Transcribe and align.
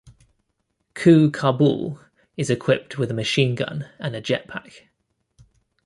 Ku-Kabul 0.95 1.99
is 2.35 2.49
equipped 2.49 2.97
with 2.97 3.11
a 3.11 3.13
machine 3.13 3.53
gun 3.53 3.87
and 3.99 4.15
a 4.15 4.19
jetpack. 4.19 4.87